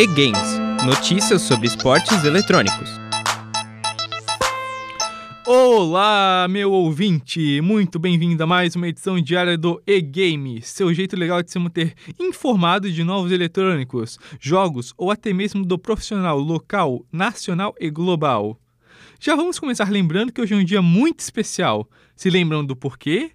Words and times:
E-Games 0.00 0.60
Notícias 0.86 1.42
sobre 1.42 1.66
esportes 1.66 2.22
eletrônicos. 2.22 2.88
Olá, 5.44 6.46
meu 6.48 6.70
ouvinte! 6.70 7.60
Muito 7.60 7.98
bem-vindo 7.98 8.40
a 8.40 8.46
mais 8.46 8.76
uma 8.76 8.86
edição 8.86 9.20
diária 9.20 9.58
do 9.58 9.82
E-Game, 9.84 10.62
seu 10.62 10.94
jeito 10.94 11.16
legal 11.16 11.42
de 11.42 11.50
se 11.50 11.58
manter 11.58 11.94
informado 12.16 12.88
de 12.88 13.02
novos 13.02 13.32
eletrônicos, 13.32 14.20
jogos 14.38 14.94
ou 14.96 15.10
até 15.10 15.32
mesmo 15.32 15.64
do 15.64 15.76
profissional 15.76 16.38
local, 16.38 17.04
nacional 17.10 17.74
e 17.80 17.90
global. 17.90 18.56
Já 19.18 19.34
vamos 19.34 19.58
começar 19.58 19.90
lembrando 19.90 20.32
que 20.32 20.40
hoje 20.40 20.54
é 20.54 20.58
um 20.58 20.62
dia 20.62 20.80
muito 20.80 21.18
especial. 21.18 21.90
Se 22.14 22.30
lembram 22.30 22.64
do 22.64 22.76
porquê? 22.76 23.32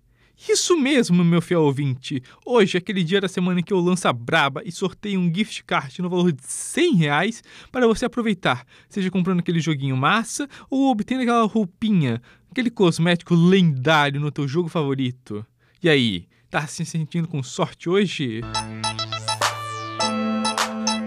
Isso 0.47 0.77
mesmo, 0.77 1.23
meu 1.23 1.41
fiel 1.41 1.61
ouvinte. 1.61 2.21
Hoje 2.45 2.77
é 2.77 2.79
aquele 2.79 3.03
dia 3.03 3.21
da 3.21 3.29
semana 3.29 3.61
em 3.61 3.63
que 3.63 3.71
eu 3.71 3.79
lanço 3.79 4.07
a 4.07 4.13
braba 4.13 4.61
e 4.65 4.71
sorteio 4.71 5.19
um 5.19 5.33
gift 5.33 5.63
card 5.63 6.01
no 6.01 6.09
valor 6.09 6.33
de 6.33 6.43
100 6.43 6.95
reais 6.95 7.43
para 7.71 7.87
você 7.87 8.05
aproveitar, 8.05 8.65
seja 8.89 9.09
comprando 9.09 9.39
aquele 9.39 9.61
joguinho 9.61 9.95
massa 9.95 10.47
ou 10.69 10.91
obtendo 10.91 11.21
aquela 11.21 11.45
roupinha, 11.45 12.21
aquele 12.51 12.69
cosmético 12.69 13.33
lendário 13.33 14.19
no 14.19 14.31
teu 14.31 14.45
jogo 14.47 14.67
favorito. 14.67 15.45
E 15.81 15.89
aí, 15.89 16.27
tá 16.49 16.67
se 16.67 16.85
sentindo 16.85 17.27
com 17.27 17.41
sorte 17.41 17.89
hoje? 17.89 18.41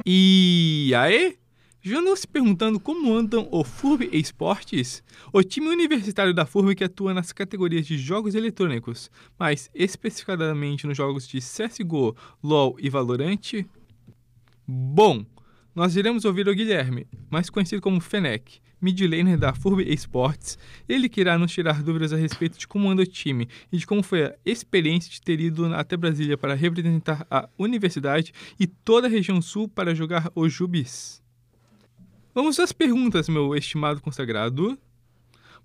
E 0.05 0.93
aí? 0.97 1.37
Já 1.89 2.01
andou 2.01 2.17
se 2.17 2.27
perguntando 2.27 2.81
como 2.81 3.15
andam 3.15 3.47
o 3.49 3.63
FURB 3.63 4.11
Esportes? 4.13 5.05
O 5.33 5.41
time 5.41 5.69
universitário 5.69 6.35
da 6.35 6.45
FURB 6.45 6.75
que 6.75 6.83
atua 6.83 7.15
nas 7.15 7.31
categorias 7.31 7.87
de 7.87 7.97
jogos 7.97 8.35
eletrônicos, 8.35 9.09
mas 9.39 9.71
especificadamente 9.73 10.85
nos 10.85 10.97
jogos 10.97 11.29
de 11.29 11.39
CSGO, 11.39 12.17
LoL 12.43 12.75
e 12.81 12.91
Valorant? 12.91 13.65
Bom, 14.67 15.25
nós 15.77 15.95
iremos 15.95 16.25
ouvir 16.25 16.49
o 16.49 16.55
Guilherme, 16.57 17.07
mais 17.31 17.49
conhecido 17.49 17.81
como 17.81 18.01
Fenec, 18.01 18.59
mid 18.83 19.01
laner 19.03 19.39
da 19.39 19.55
FURB 19.55 19.83
Esportes, 19.83 20.59
ele 20.89 21.09
que 21.09 21.21
irá 21.21 21.39
nos 21.39 21.53
tirar 21.53 21.85
dúvidas 21.85 22.13
a 22.13 22.17
respeito 22.17 22.59
de 22.59 22.67
como 22.67 22.91
anda 22.91 23.03
o 23.03 23.07
time 23.07 23.49
e 23.71 23.79
de 23.79 23.87
como 23.87 24.03
foi 24.03 24.25
a 24.25 24.35
experiência 24.45 25.09
de 25.09 25.23
ter 25.23 25.39
ido 25.39 25.73
até 25.73 25.97
Brasília 25.97 26.37
para 26.37 26.55
representar 26.55 27.25
a 27.31 27.49
universidade 27.57 28.33
e 28.59 28.67
toda 28.67 29.07
a 29.07 29.11
região 29.11 29.41
sul 29.41 29.69
para 29.69 29.95
jogar 29.95 30.33
o 30.35 30.49
Jubis. 30.49 31.25
Vamos 32.37 32.61
às 32.61 32.71
perguntas, 32.71 33.31
meu 33.31 33.57
estimado 33.57 33.99
consagrado. 34.03 34.79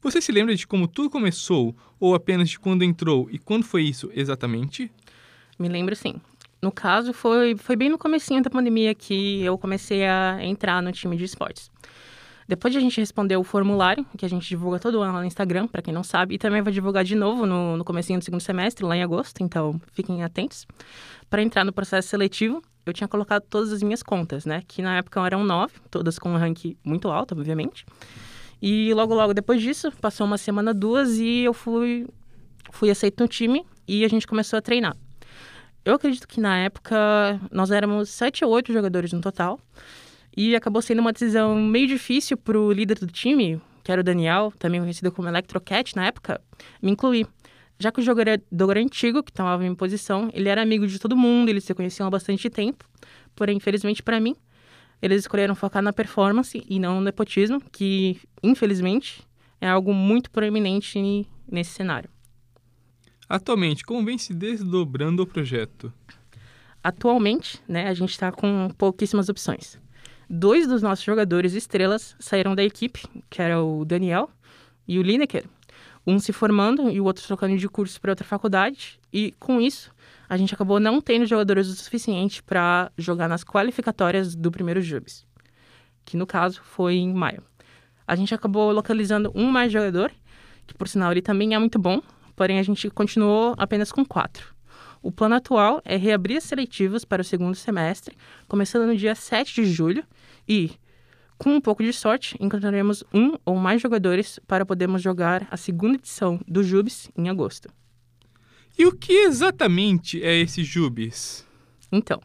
Você 0.02 0.22
se 0.22 0.31
lembra 0.31 0.55
de 0.55 0.66
como 0.66 0.88
tudo 0.88 1.09
começou, 1.09 1.75
ou 2.00 2.16
apenas 2.16 2.50
de 2.50 2.58
quando 2.58 2.81
entrou 2.81 3.28
e 3.30 3.38
quando 3.38 3.66
foi 3.66 3.83
isso 3.83 4.09
exatamente? 4.13 4.89
Me 5.59 5.67
lembro 5.67 5.94
sim. 5.97 6.16
No 6.61 6.72
caso, 6.72 7.11
foi, 7.11 7.58
foi 7.58 7.75
bem 7.75 7.89
no 7.89 7.97
comecinho 7.97 8.41
da 8.41 8.50
pandemia 8.50 8.95
que 8.95 9.44
eu 9.44 9.58
comecei 9.58 10.05
a 10.05 10.39
entrar 10.45 10.81
no 10.81 10.94
time 10.94 11.17
de 11.17 11.25
esportes. 11.25 11.69
Depois 12.47 12.72
de 12.72 12.78
a 12.78 12.81
gente 12.81 12.97
responder 13.02 13.35
o 13.35 13.44
formulário, 13.44 14.06
que 14.17 14.25
a 14.25 14.30
gente 14.30 14.47
divulga 14.47 14.80
todo 14.80 15.02
ano 15.02 15.11
lá 15.11 15.19
no 15.19 15.25
Instagram, 15.25 15.67
para 15.67 15.81
quem 15.81 15.94
não 15.94 16.06
sabe, 16.06 16.35
e 16.35 16.38
também 16.38 16.61
vai 16.61 16.72
divulgar 16.72 17.03
de 17.03 17.16
novo 17.16 17.45
no, 17.45 17.75
no 17.75 17.83
comecinho 17.83 18.17
do 18.17 18.23
segundo 18.23 18.39
semestre, 18.39 18.85
lá 18.85 18.95
em 18.95 19.03
agosto, 19.03 19.44
então 19.44 19.78
fiquem 19.91 20.23
atentos. 20.23 20.66
Para 21.30 21.41
entrar 21.41 21.66
no 21.66 21.73
processo 21.73 22.08
seletivo, 22.08 22.63
eu 22.86 22.94
tinha 22.94 23.08
colocado 23.08 23.44
todas 23.44 23.72
as 23.72 23.84
minhas 23.84 24.02
contas, 24.04 24.46
né? 24.46 24.64
Que 24.68 24.82
na 24.82 24.98
época 24.98 25.26
eram 25.26 25.44
nove, 25.44 25.74
todas 25.90 26.18
com 26.18 26.34
um 26.34 26.38
rank 26.38 26.78
muito 26.84 27.10
alto, 27.10 27.34
obviamente. 27.34 27.86
E 28.62 28.94
logo, 28.94 29.14
logo 29.14 29.34
depois 29.34 29.62
disso, 29.62 29.92
passou 30.00 30.26
uma 30.26 30.38
semana, 30.38 30.74
duas, 30.74 31.18
e 31.18 31.40
eu 31.40 31.54
fui, 31.54 32.08
fui 32.72 32.90
aceito 32.90 33.22
no 33.22 33.28
time 33.28 33.66
e 33.88 34.06
a 34.06 34.08
gente 34.08 34.28
começou 34.28 34.58
a 34.58 34.62
treinar. 34.62 34.96
Eu 35.84 35.96
acredito 35.96 36.28
que 36.28 36.40
na 36.40 36.59
época 36.59 37.40
nós 37.52 37.72
éramos 37.72 38.09
sete 38.09 38.46
ou 38.46 38.52
oito 38.52 38.72
jogadores 38.72 39.12
no 39.14 39.22
total. 39.22 39.59
E 40.36 40.56
acabou 40.56 40.82
sendo 40.82 41.00
uma 41.00 41.12
decisão 41.12 41.56
meio 41.56 41.88
difícil 41.88 42.38
para 42.38 42.58
o 42.58 42.72
líder 42.72 43.00
do 43.00 43.08
time, 43.08 43.59
que 43.84 43.92
era 43.92 44.00
o 44.00 44.04
Daniel, 44.04 44.54
também 44.58 44.80
conhecido 44.80 45.12
como 45.12 45.28
Electrocat 45.28 45.96
na 45.96 46.06
época, 46.06 46.40
me 46.81 46.91
incluir. 46.91 47.28
Já 47.81 47.92
que 47.92 48.00
o 48.00 48.03
jogador 48.03 48.78
antigo, 48.78 49.24
que 49.24 49.34
tomava 49.34 49.66
em 49.66 49.74
posição, 49.74 50.30
ele 50.34 50.47
era 50.47 50.62
amigo 50.62 50.86
de 50.86 51.00
todo 51.00 51.18
mundo, 51.18 51.50
eles 51.50 51.64
se 51.64 51.74
conheciam 51.74 52.06
há 52.06 52.12
bastante 52.12 52.47
tempo. 52.47 52.88
Porém, 53.36 53.58
infelizmente 53.58 54.03
para 54.03 54.19
mim, 54.19 54.36
eles 55.02 55.22
escolheram 55.22 55.56
focar 55.56 55.81
na 55.81 55.91
performance 55.91 56.64
e 56.70 56.80
não 56.80 56.96
no 56.96 57.02
nepotismo, 57.02 57.59
que, 57.72 58.22
infelizmente, 58.44 59.28
é 59.59 59.68
algo 59.68 59.96
muito 59.96 60.30
proeminente 60.30 61.25
nesse 61.52 61.72
cenário. 61.72 62.08
Atualmente, 63.28 63.84
como 63.84 64.06
vem 64.06 64.20
se 64.20 64.31
desdobrando 64.31 65.24
o 65.24 65.25
projeto? 65.25 65.91
Atualmente, 66.84 67.59
né, 67.68 67.88
a 67.88 67.94
gente 67.96 68.12
está 68.12 68.31
com 68.31 68.70
pouquíssimas 68.78 69.28
opções. 69.28 69.80
Dois 70.30 70.68
dos 70.68 70.84
nossos 70.84 71.03
jogadores 71.03 71.53
estrelas 71.53 72.16
saíram 72.20 72.53
da 72.53 72.64
equipe, 72.64 73.02
que 73.28 73.41
era 73.41 73.59
o 73.59 73.84
Daniel 73.84 74.30
e 74.88 75.00
o 75.00 75.02
Lineker, 75.02 75.46
um 76.06 76.19
se 76.19 76.34
formando 76.34 76.89
e 76.89 77.00
o 77.00 77.06
outro 77.06 77.25
trocando 77.25 77.57
de 77.57 77.67
curso 77.69 78.00
para 78.01 78.12
outra 78.12 78.25
faculdade. 78.25 79.00
E 79.12 79.34
com 79.39 79.59
isso, 79.62 79.91
a 80.28 80.38
gente 80.38 80.53
acabou 80.53 80.79
não 80.79 81.01
tendo 81.01 81.25
jogadores 81.25 81.67
o 81.67 81.75
suficiente 81.75 82.41
para 82.41 82.91
jogar 82.97 83.28
nas 83.28 83.44
qualificatórias 83.44 84.35
do 84.35 84.51
primeiro 84.51 84.81
Jubes, 84.81 85.25
que 86.06 86.17
no 86.17 86.25
caso 86.25 86.61
foi 86.63 86.95
em 86.95 87.13
maio. 87.13 87.44
A 88.07 88.16
gente 88.16 88.34
acabou 88.34 88.72
localizando 88.72 89.31
um 89.35 89.50
mais 89.50 89.72
jogador, 89.72 90.11
que 90.66 90.73
por 90.73 90.88
sinal 90.88 91.11
ele 91.11 91.22
também 91.22 91.53
é 91.53 91.59
muito 91.59 91.78
bom, 91.78 92.01
porém 92.35 92.59
a 92.59 92.63
gente 92.63 92.90
continuou 92.90 93.53
apenas 93.57 93.91
com 93.91 94.03
quatro. 94.03 94.56
O 95.01 95.11
plano 95.11 95.35
atual 95.35 95.81
é 95.84 95.97
reabrir 95.97 96.38
as 96.38 96.44
seletivas 96.44 97.03
para 97.03 97.22
o 97.22 97.25
segundo 97.25 97.56
semestre, 97.56 98.16
começando 98.47 98.88
no 98.88 98.95
dia 98.95 99.16
7 99.16 99.56
de 99.56 99.66
julho, 99.66 100.03
e 100.47 100.72
com 101.41 101.56
um 101.56 101.59
pouco 101.59 101.81
de 101.81 101.91
sorte, 101.91 102.38
encontraremos 102.40 103.03
um 103.12 103.34
ou 103.44 103.56
mais 103.56 103.81
jogadores 103.81 104.40
para 104.46 104.63
podermos 104.63 105.02
jogar 105.02 105.47
a 105.50 105.57
segunda 105.57 105.96
edição 105.96 106.40
do 106.47 106.63
Jubes 106.63 107.09
em 107.18 107.29
agosto. 107.29 107.68
E 108.78 108.85
o 108.85 108.96
que 108.96 109.12
exatamente 109.12 110.24
é 110.24 110.40
esse 110.40 110.63
Jubes? 110.63 111.44
Então, 111.91 112.22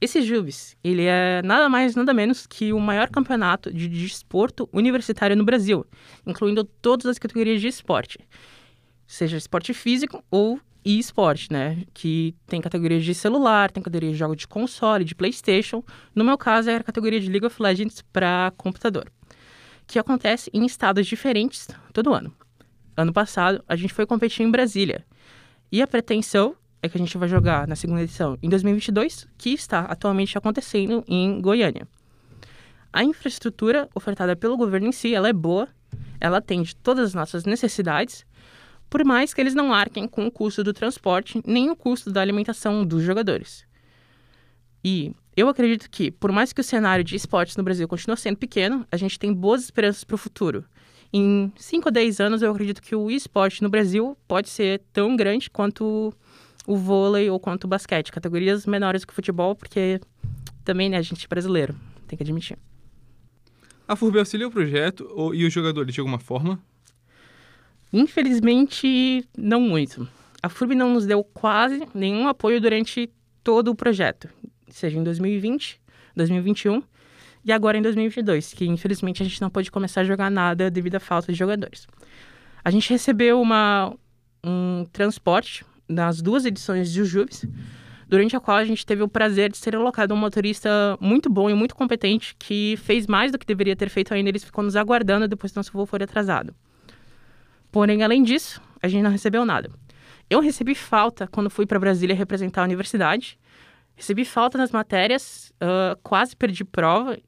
esse 0.00 0.20
Jubes, 0.20 0.76
ele 0.82 1.04
é 1.04 1.42
nada 1.42 1.68
mais 1.68 1.94
nada 1.94 2.12
menos 2.12 2.44
que 2.44 2.72
o 2.72 2.80
maior 2.80 3.08
campeonato 3.08 3.72
de 3.72 3.88
desporto 3.88 4.68
universitário 4.72 5.36
no 5.36 5.44
Brasil, 5.44 5.86
incluindo 6.26 6.64
todas 6.64 7.06
as 7.06 7.20
categorias 7.20 7.60
de 7.60 7.68
esporte, 7.68 8.18
seja 9.06 9.36
esporte 9.36 9.72
físico 9.72 10.24
ou 10.28 10.58
e 10.86 11.00
esporte, 11.00 11.52
né? 11.52 11.82
Que 11.92 12.32
tem 12.46 12.60
categorias 12.60 13.04
de 13.04 13.12
celular, 13.12 13.72
tem 13.72 13.82
categoria 13.82 14.12
de 14.12 14.16
jogos 14.16 14.36
de 14.36 14.46
console, 14.46 15.04
de 15.04 15.16
PlayStation. 15.16 15.82
No 16.14 16.24
meu 16.24 16.38
caso, 16.38 16.70
era 16.70 16.80
a 16.80 16.84
categoria 16.84 17.18
de 17.18 17.28
League 17.28 17.44
of 17.44 17.60
Legends 17.60 18.02
para 18.12 18.52
computador, 18.56 19.10
que 19.84 19.98
acontece 19.98 20.48
em 20.54 20.64
estados 20.64 21.04
diferentes 21.04 21.66
todo 21.92 22.14
ano. 22.14 22.32
Ano 22.96 23.12
passado, 23.12 23.64
a 23.66 23.74
gente 23.74 23.92
foi 23.92 24.06
competir 24.06 24.46
em 24.46 24.50
Brasília. 24.50 25.04
E 25.72 25.82
a 25.82 25.88
pretensão 25.88 26.54
é 26.80 26.88
que 26.88 26.96
a 26.96 27.00
gente 27.00 27.18
vai 27.18 27.28
jogar 27.28 27.66
na 27.66 27.74
segunda 27.74 28.02
edição 28.02 28.38
em 28.40 28.48
2022, 28.48 29.26
que 29.36 29.50
está 29.50 29.80
atualmente 29.80 30.38
acontecendo 30.38 31.02
em 31.08 31.40
Goiânia. 31.40 31.88
A 32.92 33.02
infraestrutura 33.02 33.88
ofertada 33.92 34.36
pelo 34.36 34.56
governo 34.56 34.86
em 34.86 34.92
si, 34.92 35.12
ela 35.12 35.28
é 35.28 35.32
boa, 35.32 35.68
ela 36.20 36.38
atende 36.38 36.76
todas 36.76 37.08
as 37.08 37.14
nossas 37.14 37.44
necessidades 37.44 38.24
por 38.88 39.04
mais 39.04 39.34
que 39.34 39.40
eles 39.40 39.54
não 39.54 39.72
arquem 39.72 40.06
com 40.06 40.26
o 40.26 40.30
custo 40.30 40.62
do 40.62 40.72
transporte 40.72 41.42
nem 41.46 41.70
o 41.70 41.76
custo 41.76 42.10
da 42.10 42.20
alimentação 42.20 42.84
dos 42.84 43.02
jogadores. 43.02 43.66
E 44.84 45.12
eu 45.36 45.48
acredito 45.48 45.90
que, 45.90 46.10
por 46.10 46.30
mais 46.30 46.52
que 46.52 46.60
o 46.60 46.64
cenário 46.64 47.04
de 47.04 47.16
esportes 47.16 47.56
no 47.56 47.62
Brasil 47.62 47.86
continue 47.88 48.16
sendo 48.16 48.36
pequeno, 48.36 48.86
a 48.90 48.96
gente 48.96 49.18
tem 49.18 49.32
boas 49.32 49.64
esperanças 49.64 50.04
para 50.04 50.14
o 50.14 50.18
futuro. 50.18 50.64
Em 51.12 51.52
5 51.56 51.88
ou 51.88 51.92
10 51.92 52.20
anos, 52.20 52.42
eu 52.42 52.50
acredito 52.50 52.80
que 52.80 52.94
o 52.94 53.10
esporte 53.10 53.62
no 53.62 53.68
Brasil 53.68 54.16
pode 54.26 54.48
ser 54.48 54.82
tão 54.92 55.16
grande 55.16 55.50
quanto 55.50 56.12
o 56.66 56.76
vôlei 56.76 57.30
ou 57.30 57.38
quanto 57.38 57.64
o 57.64 57.68
basquete, 57.68 58.10
categorias 58.10 58.66
menores 58.66 59.04
que 59.04 59.12
o 59.12 59.14
futebol, 59.14 59.54
porque 59.54 60.00
também 60.64 60.88
né, 60.88 60.96
a 60.96 61.02
gente 61.02 61.24
é 61.24 61.28
brasileiro, 61.28 61.74
tem 62.06 62.16
que 62.16 62.22
admitir. 62.22 62.58
A 63.86 63.94
FURB 63.94 64.18
auxilia 64.18 64.48
o 64.48 64.50
projeto 64.50 65.32
e 65.32 65.46
os 65.46 65.52
jogadores 65.52 65.94
de 65.94 66.00
alguma 66.00 66.18
forma? 66.18 66.60
Infelizmente, 67.96 69.26
não 69.38 69.58
muito. 69.58 70.06
A 70.42 70.50
FURB 70.50 70.74
não 70.74 70.92
nos 70.92 71.06
deu 71.06 71.24
quase 71.24 71.88
nenhum 71.94 72.28
apoio 72.28 72.60
durante 72.60 73.10
todo 73.42 73.68
o 73.68 73.74
projeto, 73.74 74.28
seja 74.68 74.98
em 74.98 75.02
2020, 75.02 75.80
2021 76.14 76.82
e 77.42 77.50
agora 77.50 77.78
em 77.78 77.80
2022, 77.80 78.52
que 78.52 78.66
infelizmente 78.66 79.22
a 79.22 79.24
gente 79.24 79.40
não 79.40 79.48
pôde 79.48 79.70
começar 79.70 80.02
a 80.02 80.04
jogar 80.04 80.30
nada 80.30 80.70
devido 80.70 80.96
à 80.96 81.00
falta 81.00 81.32
de 81.32 81.38
jogadores. 81.38 81.86
A 82.62 82.70
gente 82.70 82.90
recebeu 82.90 83.40
uma, 83.40 83.94
um 84.44 84.84
transporte 84.92 85.64
nas 85.88 86.20
duas 86.20 86.44
edições 86.44 86.92
de 86.92 86.98
Jujubes, 86.98 87.46
durante 88.06 88.36
a 88.36 88.40
qual 88.40 88.58
a 88.58 88.64
gente 88.66 88.84
teve 88.84 89.02
o 89.02 89.08
prazer 89.08 89.50
de 89.50 89.56
ser 89.56 89.74
alocado 89.74 90.12
um 90.12 90.18
motorista 90.18 90.98
muito 91.00 91.30
bom 91.30 91.48
e 91.48 91.54
muito 91.54 91.74
competente 91.74 92.36
que 92.38 92.76
fez 92.76 93.06
mais 93.06 93.32
do 93.32 93.38
que 93.38 93.46
deveria 93.46 93.74
ter 93.74 93.88
feito 93.88 94.12
ainda. 94.12 94.28
Ele 94.28 94.38
ficou 94.38 94.62
nos 94.62 94.76
aguardando 94.76 95.26
depois 95.26 95.50
que 95.50 95.56
nosso 95.56 95.72
voo 95.72 95.86
foi 95.86 96.02
atrasado. 96.02 96.54
Porém, 97.70 98.02
além 98.02 98.22
disso, 98.22 98.60
a 98.82 98.88
gente 98.88 99.02
não 99.02 99.10
recebeu 99.10 99.44
nada. 99.44 99.70
Eu 100.28 100.40
recebi 100.40 100.74
falta 100.74 101.26
quando 101.26 101.50
fui 101.50 101.66
para 101.66 101.78
Brasília 101.78 102.14
representar 102.14 102.62
a 102.62 102.64
universidade, 102.64 103.38
Recebi 103.96 104.26
falta 104.26 104.58
nas 104.58 104.70
matérias, 104.70 105.50
uh, 105.54 105.98
quase 106.02 106.36
perdi 106.36 106.64
prova. 106.64 107.18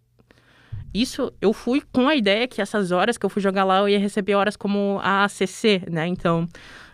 Isso 0.92 1.32
eu 1.40 1.54
fui 1.54 1.82
com 1.90 2.06
a 2.06 2.14
ideia 2.14 2.46
que 2.46 2.60
essas 2.60 2.92
horas 2.92 3.16
que 3.16 3.24
eu 3.24 3.30
fui 3.30 3.40
jogar 3.40 3.64
lá 3.64 3.78
eu 3.78 3.88
ia 3.88 3.98
receber 3.98 4.34
horas 4.34 4.54
como 4.54 5.00
a 5.02 5.24
ACC, 5.24 5.90
né? 5.90 6.06
Então, 6.06 6.46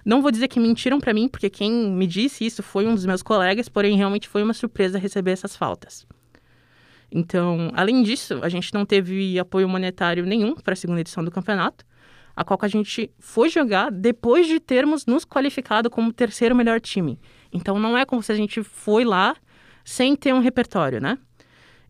não 0.04 0.22
vou 0.22 0.30
dizer 0.30 0.46
que 0.46 0.60
mentiram 0.60 1.00
para 1.00 1.12
mim, 1.12 1.28
porque 1.28 1.50
quem 1.50 1.72
me 1.90 2.06
disse 2.06 2.46
isso 2.46 2.62
foi 2.62 2.86
um 2.86 2.94
dos 2.94 3.04
meus 3.04 3.20
colegas, 3.20 3.68
porém 3.68 3.96
realmente 3.96 4.28
foi 4.28 4.44
uma 4.44 4.54
surpresa 4.54 4.96
receber 4.96 5.32
essas 5.32 5.56
faltas. 5.56 6.06
Então, 7.10 7.70
além 7.74 8.02
disso, 8.02 8.38
a 8.42 8.48
gente 8.48 8.72
não 8.72 8.86
teve 8.86 9.38
apoio 9.38 9.68
monetário 9.68 10.24
nenhum 10.24 10.54
para 10.54 10.74
a 10.74 10.76
segunda 10.76 11.00
edição 11.00 11.24
do 11.24 11.30
campeonato, 11.30 11.84
a 12.36 12.44
qual 12.44 12.58
a 12.62 12.68
gente 12.68 13.10
foi 13.18 13.48
jogar 13.48 13.90
depois 13.90 14.46
de 14.46 14.58
termos 14.58 15.06
nos 15.06 15.24
qualificado 15.24 15.88
como 15.88 16.12
terceiro 16.12 16.54
melhor 16.54 16.80
time. 16.80 17.18
Então, 17.52 17.78
não 17.78 17.96
é 17.96 18.04
como 18.04 18.22
se 18.22 18.32
a 18.32 18.34
gente 18.34 18.62
foi 18.62 19.04
lá 19.04 19.36
sem 19.84 20.16
ter 20.16 20.32
um 20.34 20.40
repertório, 20.40 21.00
né? 21.00 21.18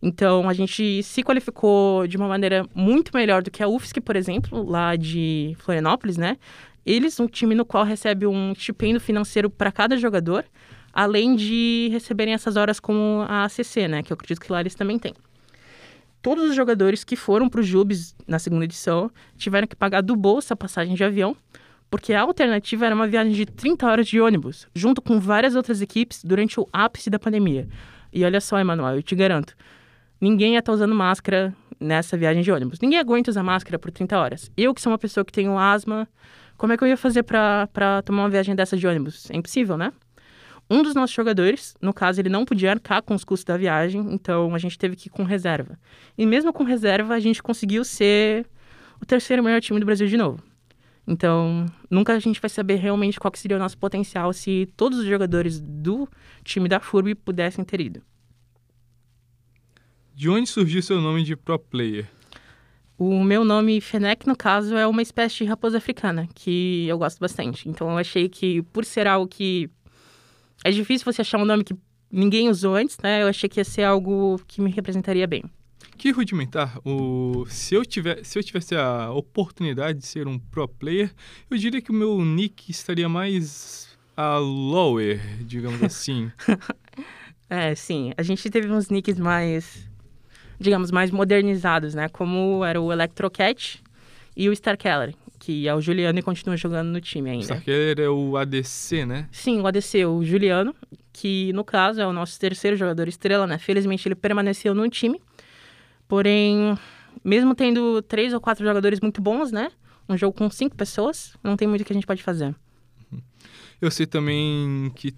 Então, 0.02 0.48
a 0.48 0.52
gente 0.52 1.02
se 1.02 1.22
qualificou 1.22 2.06
de 2.06 2.18
uma 2.18 2.28
maneira 2.28 2.68
muito 2.74 3.10
melhor 3.14 3.42
do 3.42 3.50
que 3.50 3.62
a 3.62 3.68
UFSC, 3.68 4.02
por 4.02 4.16
exemplo, 4.16 4.62
lá 4.62 4.96
de 4.96 5.56
Florianópolis, 5.60 6.18
né? 6.18 6.36
Eles, 6.84 7.18
um 7.18 7.26
time 7.26 7.54
no 7.54 7.64
qual 7.64 7.84
recebe 7.84 8.26
um 8.26 8.52
estipendo 8.52 9.00
financeiro 9.00 9.48
para 9.48 9.72
cada 9.72 9.96
jogador, 9.96 10.44
além 10.92 11.34
de 11.34 11.88
receberem 11.90 12.34
essas 12.34 12.56
horas 12.56 12.78
como 12.78 13.24
a 13.26 13.44
ACC, 13.44 13.88
né? 13.88 14.02
Que 14.02 14.12
eu 14.12 14.14
acredito 14.14 14.40
que 14.40 14.52
lá 14.52 14.60
eles 14.60 14.74
também 14.74 14.98
têm. 14.98 15.14
Todos 16.24 16.48
os 16.48 16.56
jogadores 16.56 17.04
que 17.04 17.16
foram 17.16 17.50
para 17.50 17.60
os 17.60 17.66
Jubes 17.66 18.16
na 18.26 18.38
segunda 18.38 18.64
edição 18.64 19.10
tiveram 19.36 19.66
que 19.66 19.76
pagar 19.76 20.00
do 20.00 20.16
bolso 20.16 20.54
a 20.54 20.56
passagem 20.56 20.94
de 20.94 21.04
avião, 21.04 21.36
porque 21.90 22.14
a 22.14 22.22
alternativa 22.22 22.86
era 22.86 22.94
uma 22.94 23.06
viagem 23.06 23.34
de 23.34 23.44
30 23.44 23.86
horas 23.86 24.08
de 24.08 24.18
ônibus, 24.18 24.66
junto 24.74 25.02
com 25.02 25.20
várias 25.20 25.54
outras 25.54 25.82
equipes 25.82 26.24
durante 26.24 26.58
o 26.58 26.66
ápice 26.72 27.10
da 27.10 27.18
pandemia. 27.18 27.68
E 28.10 28.24
olha 28.24 28.40
só, 28.40 28.58
Emanuel, 28.58 28.96
eu 28.96 29.02
te 29.02 29.14
garanto, 29.14 29.54
ninguém 30.18 30.54
ia 30.54 30.60
estar 30.60 30.72
tá 30.72 30.76
usando 30.76 30.94
máscara 30.94 31.54
nessa 31.78 32.16
viagem 32.16 32.42
de 32.42 32.50
ônibus. 32.50 32.80
Ninguém 32.80 32.98
aguenta 32.98 33.30
usar 33.30 33.42
máscara 33.42 33.78
por 33.78 33.90
30 33.90 34.18
horas. 34.18 34.50
Eu, 34.56 34.72
que 34.72 34.80
sou 34.80 34.92
uma 34.92 34.98
pessoa 34.98 35.26
que 35.26 35.32
tenho 35.32 35.58
asma, 35.58 36.08
como 36.56 36.72
é 36.72 36.78
que 36.78 36.84
eu 36.84 36.88
ia 36.88 36.96
fazer 36.96 37.22
para 37.22 38.00
tomar 38.02 38.22
uma 38.22 38.30
viagem 38.30 38.54
dessa 38.54 38.78
de 38.78 38.86
ônibus? 38.86 39.30
É 39.30 39.36
impossível, 39.36 39.76
né? 39.76 39.92
Um 40.68 40.82
dos 40.82 40.94
nossos 40.94 41.14
jogadores, 41.14 41.74
no 41.80 41.92
caso, 41.92 42.20
ele 42.20 42.30
não 42.30 42.44
podia 42.44 42.70
arcar 42.70 43.02
com 43.02 43.14
os 43.14 43.22
custos 43.22 43.44
da 43.44 43.56
viagem, 43.56 44.00
então 44.12 44.54
a 44.54 44.58
gente 44.58 44.78
teve 44.78 44.96
que 44.96 45.08
ir 45.08 45.10
com 45.10 45.22
reserva. 45.22 45.78
E 46.16 46.24
mesmo 46.24 46.52
com 46.52 46.64
reserva, 46.64 47.14
a 47.14 47.20
gente 47.20 47.42
conseguiu 47.42 47.84
ser 47.84 48.46
o 49.00 49.04
terceiro 49.04 49.42
melhor 49.42 49.60
time 49.60 49.78
do 49.78 49.86
Brasil 49.86 50.06
de 50.06 50.16
novo. 50.16 50.42
Então, 51.06 51.66
nunca 51.90 52.14
a 52.14 52.18
gente 52.18 52.40
vai 52.40 52.48
saber 52.48 52.76
realmente 52.76 53.20
qual 53.20 53.30
seria 53.34 53.58
o 53.58 53.60
nosso 53.60 53.76
potencial 53.76 54.32
se 54.32 54.66
todos 54.74 55.00
os 55.00 55.04
jogadores 55.04 55.60
do 55.60 56.08
time 56.42 56.66
da 56.66 56.80
FURB 56.80 57.14
pudessem 57.14 57.62
ter 57.62 57.80
ido. 57.80 58.02
De 60.14 60.30
onde 60.30 60.48
surgiu 60.48 60.80
seu 60.80 61.00
nome 61.00 61.22
de 61.24 61.36
pro 61.36 61.58
player? 61.58 62.08
O 62.96 63.22
meu 63.22 63.44
nome, 63.44 63.80
Fenec, 63.80 64.26
no 64.26 64.36
caso, 64.36 64.76
é 64.76 64.86
uma 64.86 65.02
espécie 65.02 65.38
de 65.38 65.44
raposa 65.44 65.76
africana, 65.76 66.28
que 66.34 66.86
eu 66.86 66.96
gosto 66.96 67.18
bastante. 67.18 67.68
Então, 67.68 67.90
eu 67.90 67.98
achei 67.98 68.28
que, 68.28 68.62
por 68.62 68.84
ser 68.84 69.06
algo 69.06 69.26
que 69.28 69.68
é 70.64 70.70
difícil 70.70 71.04
você 71.04 71.20
achar 71.20 71.38
um 71.38 71.44
nome 71.44 71.62
que 71.62 71.76
ninguém 72.10 72.48
usou 72.48 72.74
antes, 72.74 72.96
né? 73.02 73.22
Eu 73.22 73.28
achei 73.28 73.48
que 73.48 73.60
ia 73.60 73.64
ser 73.64 73.82
algo 73.84 74.40
que 74.48 74.62
me 74.62 74.70
representaria 74.70 75.26
bem. 75.26 75.44
Que 75.98 76.10
rudimentar. 76.10 76.80
O... 76.84 77.44
Se, 77.48 77.74
eu 77.74 77.84
tiver... 77.84 78.24
Se 78.24 78.38
eu 78.38 78.42
tivesse 78.42 78.74
a 78.74 79.10
oportunidade 79.12 79.98
de 79.98 80.06
ser 80.06 80.26
um 80.26 80.38
pro 80.38 80.66
player, 80.66 81.12
eu 81.50 81.56
diria 81.58 81.82
que 81.82 81.90
o 81.90 81.94
meu 81.94 82.24
nick 82.24 82.70
estaria 82.70 83.08
mais 83.08 83.94
a 84.16 84.38
lower, 84.38 85.20
digamos 85.44 85.82
assim. 85.84 86.32
é, 87.50 87.74
sim. 87.74 88.12
A 88.16 88.22
gente 88.22 88.48
teve 88.48 88.70
uns 88.70 88.88
nicks 88.88 89.18
mais, 89.18 89.86
digamos, 90.58 90.90
mais 90.90 91.10
modernizados, 91.10 91.94
né? 91.94 92.08
Como 92.08 92.64
era 92.64 92.80
o 92.80 92.90
Electrocat 92.90 93.82
e 94.34 94.48
o 94.48 94.52
Starkeller 94.52 95.14
que 95.44 95.68
é 95.68 95.74
o 95.74 95.80
Juliano 95.80 96.18
e 96.18 96.22
continua 96.22 96.56
jogando 96.56 96.88
no 96.88 96.98
time 97.02 97.28
ainda. 97.28 97.42
Starkeller 97.42 98.00
é 98.00 98.08
o 98.08 98.34
ADC, 98.34 99.04
né? 99.04 99.28
Sim, 99.30 99.60
o 99.60 99.66
ADC, 99.66 100.06
o 100.06 100.24
Juliano, 100.24 100.74
que 101.12 101.52
no 101.52 101.62
caso 101.62 102.00
é 102.00 102.06
o 102.06 102.14
nosso 102.14 102.40
terceiro 102.40 102.78
jogador 102.78 103.06
estrela, 103.08 103.46
né? 103.46 103.58
Felizmente 103.58 104.08
ele 104.08 104.14
permaneceu 104.14 104.74
no 104.74 104.88
time. 104.88 105.20
Porém, 106.08 106.78
mesmo 107.22 107.54
tendo 107.54 108.00
três 108.00 108.32
ou 108.32 108.40
quatro 108.40 108.64
jogadores 108.64 109.00
muito 109.00 109.20
bons, 109.20 109.52
né? 109.52 109.70
Um 110.08 110.16
jogo 110.16 110.34
com 110.34 110.48
cinco 110.48 110.74
pessoas, 110.76 111.36
não 111.44 111.58
tem 111.58 111.68
muito 111.68 111.84
que 111.84 111.92
a 111.92 111.94
gente 111.94 112.06
pode 112.06 112.22
fazer. 112.22 112.54
Eu 113.82 113.90
sei 113.90 114.06
também 114.06 114.90
que 114.96 115.12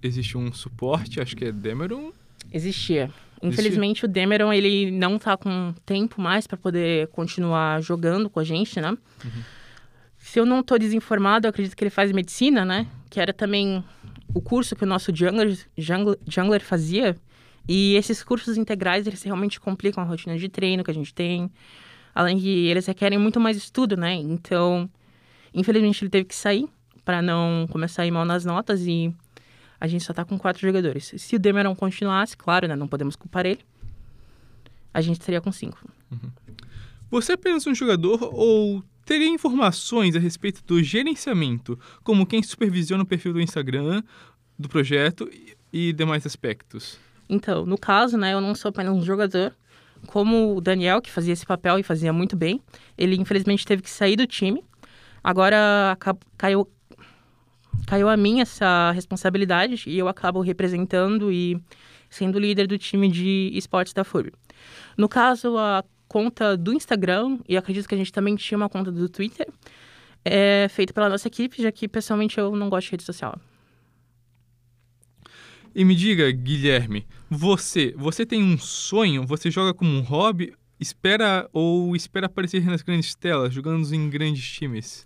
existe 0.00 0.38
um 0.38 0.52
suporte, 0.52 1.20
acho 1.20 1.34
que 1.34 1.46
é 1.46 1.50
Demeron. 1.50 2.12
Existia. 2.52 3.10
Infelizmente, 3.42 4.04
o 4.04 4.08
Demeron, 4.08 4.52
ele 4.52 4.92
não 4.92 5.18
tá 5.18 5.36
com 5.36 5.74
tempo 5.84 6.20
mais 6.20 6.46
para 6.46 6.56
poder 6.56 7.08
continuar 7.08 7.82
jogando 7.82 8.30
com 8.30 8.38
a 8.38 8.44
gente, 8.44 8.80
né? 8.80 8.90
Uhum. 8.90 9.42
Se 10.34 10.40
eu 10.40 10.44
não 10.44 10.58
estou 10.58 10.76
desinformado, 10.80 11.46
eu 11.46 11.50
acredito 11.50 11.76
que 11.76 11.84
ele 11.84 11.90
faz 11.90 12.10
medicina, 12.10 12.64
né? 12.64 12.88
Que 13.08 13.20
era 13.20 13.32
também 13.32 13.84
o 14.34 14.40
curso 14.40 14.74
que 14.74 14.82
o 14.82 14.86
nosso 14.86 15.14
jungler, 15.14 15.56
jungler, 15.78 16.18
jungler 16.26 16.60
fazia. 16.60 17.16
E 17.68 17.94
esses 17.94 18.20
cursos 18.24 18.56
integrais, 18.56 19.06
eles 19.06 19.22
realmente 19.22 19.60
complicam 19.60 20.02
a 20.02 20.06
rotina 20.08 20.36
de 20.36 20.48
treino 20.48 20.82
que 20.82 20.90
a 20.90 20.94
gente 20.94 21.14
tem. 21.14 21.48
Além 22.12 22.36
que 22.40 22.66
eles 22.66 22.84
requerem 22.84 23.16
muito 23.16 23.38
mais 23.38 23.56
estudo, 23.56 23.96
né? 23.96 24.14
Então, 24.14 24.90
infelizmente, 25.54 26.02
ele 26.02 26.10
teve 26.10 26.24
que 26.24 26.34
sair 26.34 26.68
para 27.04 27.22
não 27.22 27.68
começar 27.70 28.02
a 28.02 28.06
ir 28.06 28.10
mal 28.10 28.24
nas 28.24 28.44
notas 28.44 28.80
e 28.88 29.14
a 29.78 29.86
gente 29.86 30.02
só 30.02 30.12
tá 30.12 30.24
com 30.24 30.36
quatro 30.36 30.62
jogadores. 30.62 31.14
Se 31.16 31.36
o 31.36 31.38
Demeron 31.38 31.76
continuasse, 31.76 32.36
claro, 32.36 32.66
né? 32.66 32.74
Não 32.74 32.88
podemos 32.88 33.14
culpar 33.14 33.46
ele. 33.46 33.60
A 34.92 35.00
gente 35.00 35.20
estaria 35.20 35.40
com 35.40 35.52
cinco. 35.52 35.78
Uhum. 36.10 36.32
Você 37.08 37.30
é 37.30 37.34
apenas 37.36 37.64
um 37.68 37.74
jogador 37.74 38.18
ou 38.34 38.82
teria 39.04 39.28
informações 39.28 40.16
a 40.16 40.18
respeito 40.18 40.62
do 40.64 40.82
gerenciamento, 40.82 41.78
como 42.02 42.26
quem 42.26 42.42
supervisiona 42.42 43.02
o 43.02 43.06
perfil 43.06 43.32
do 43.32 43.40
Instagram 43.40 44.02
do 44.58 44.68
projeto 44.68 45.28
e 45.72 45.92
demais 45.92 46.26
aspectos? 46.26 46.98
Então, 47.28 47.64
no 47.66 47.78
caso, 47.78 48.16
né, 48.16 48.32
eu 48.32 48.40
não 48.40 48.54
sou 48.54 48.68
apenas 48.68 48.94
um 48.94 49.02
jogador, 49.02 49.54
como 50.06 50.56
o 50.56 50.60
Daniel, 50.60 51.00
que 51.00 51.10
fazia 51.10 51.32
esse 51.32 51.46
papel 51.46 51.78
e 51.78 51.82
fazia 51.82 52.12
muito 52.12 52.36
bem, 52.36 52.60
ele 52.96 53.16
infelizmente 53.16 53.64
teve 53.64 53.82
que 53.82 53.90
sair 53.90 54.16
do 54.16 54.26
time. 54.26 54.62
Agora 55.22 55.96
caiu, 56.36 56.68
caiu 57.86 58.08
a 58.08 58.16
mim 58.16 58.40
essa 58.40 58.92
responsabilidade 58.92 59.84
e 59.86 59.98
eu 59.98 60.06
acabo 60.06 60.40
representando 60.40 61.32
e 61.32 61.58
sendo 62.10 62.38
líder 62.38 62.66
do 62.66 62.78
time 62.78 63.08
de 63.08 63.50
esportes 63.54 63.92
da 63.92 64.04
FURB. 64.04 64.32
No 64.96 65.08
caso, 65.08 65.56
a 65.56 65.82
conta 66.14 66.56
do 66.56 66.72
Instagram, 66.72 67.40
e 67.48 67.56
acredito 67.56 67.88
que 67.88 67.94
a 67.96 67.98
gente 67.98 68.12
também 68.12 68.36
tinha 68.36 68.56
uma 68.56 68.68
conta 68.68 68.92
do 68.92 69.08
Twitter, 69.08 69.48
é 70.24 70.68
feita 70.68 70.92
pela 70.92 71.08
nossa 71.08 71.26
equipe, 71.26 71.60
já 71.60 71.72
que 71.72 71.88
pessoalmente 71.88 72.38
eu 72.38 72.54
não 72.54 72.70
gosto 72.70 72.86
de 72.86 72.90
rede 72.92 73.02
social. 73.02 73.36
E 75.74 75.84
me 75.84 75.92
diga, 75.96 76.30
Guilherme, 76.30 77.04
você, 77.28 77.92
você 77.96 78.24
tem 78.24 78.44
um 78.44 78.56
sonho? 78.56 79.26
Você 79.26 79.50
joga 79.50 79.74
como 79.74 79.90
um 79.90 80.02
hobby? 80.02 80.54
Espera 80.78 81.48
ou 81.52 81.96
espera 81.96 82.26
aparecer 82.26 82.64
nas 82.64 82.80
grandes 82.80 83.16
telas, 83.16 83.52
jogando 83.52 83.92
em 83.92 84.08
grandes 84.08 84.48
times? 84.52 85.04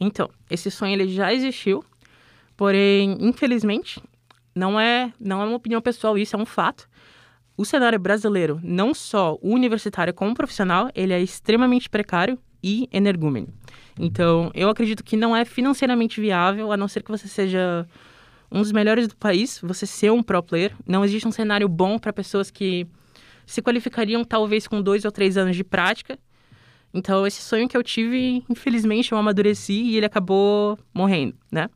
Então, 0.00 0.28
esse 0.50 0.68
sonho 0.68 0.94
ele 0.94 1.14
já 1.14 1.32
existiu, 1.32 1.84
porém, 2.56 3.16
infelizmente, 3.20 4.02
não 4.52 4.80
é, 4.80 5.12
não 5.20 5.40
é 5.42 5.44
uma 5.44 5.56
opinião 5.56 5.80
pessoal, 5.80 6.18
isso 6.18 6.34
é 6.34 6.38
um 6.40 6.46
fato 6.46 6.89
o 7.60 7.64
cenário 7.66 7.98
brasileiro, 7.98 8.58
não 8.62 8.94
só 8.94 9.36
o 9.42 9.52
universitário 9.52 10.14
como 10.14 10.34
profissional, 10.34 10.88
ele 10.94 11.12
é 11.12 11.20
extremamente 11.20 11.90
precário 11.90 12.38
e 12.62 12.88
energúmeno. 12.90 13.48
Então, 13.98 14.50
eu 14.54 14.70
acredito 14.70 15.04
que 15.04 15.14
não 15.14 15.36
é 15.36 15.44
financeiramente 15.44 16.22
viável, 16.22 16.72
a 16.72 16.76
não 16.78 16.88
ser 16.88 17.02
que 17.02 17.10
você 17.10 17.28
seja 17.28 17.86
um 18.50 18.62
dos 18.62 18.72
melhores 18.72 19.06
do 19.06 19.14
país, 19.14 19.60
você 19.62 19.84
ser 19.84 20.10
um 20.10 20.22
pro 20.22 20.42
player. 20.42 20.72
Não 20.86 21.04
existe 21.04 21.28
um 21.28 21.30
cenário 21.30 21.68
bom 21.68 21.98
para 21.98 22.14
pessoas 22.14 22.50
que 22.50 22.86
se 23.44 23.60
qualificariam 23.60 24.24
talvez 24.24 24.66
com 24.66 24.80
dois 24.80 25.04
ou 25.04 25.12
três 25.12 25.36
anos 25.36 25.54
de 25.54 25.62
prática. 25.62 26.18
Então, 26.94 27.26
esse 27.26 27.42
sonho 27.42 27.68
que 27.68 27.76
eu 27.76 27.82
tive, 27.82 28.42
infelizmente, 28.48 29.12
eu 29.12 29.18
amadureci 29.18 29.82
e 29.82 29.98
ele 29.98 30.06
acabou 30.06 30.78
morrendo, 30.94 31.36
né? 31.52 31.68